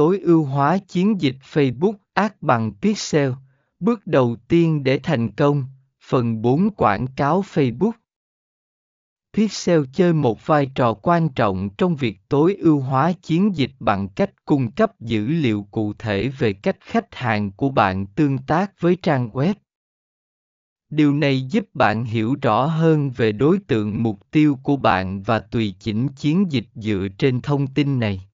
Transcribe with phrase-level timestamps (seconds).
[0.00, 3.30] tối ưu hóa chiến dịch Facebook Ads bằng Pixel.
[3.80, 5.64] Bước đầu tiên để thành công,
[6.08, 7.92] phần 4 quảng cáo Facebook.
[9.32, 14.08] Pixel chơi một vai trò quan trọng trong việc tối ưu hóa chiến dịch bằng
[14.08, 18.80] cách cung cấp dữ liệu cụ thể về cách khách hàng của bạn tương tác
[18.80, 19.54] với trang web.
[20.90, 25.38] Điều này giúp bạn hiểu rõ hơn về đối tượng mục tiêu của bạn và
[25.38, 28.29] tùy chỉnh chiến dịch dựa trên thông tin này.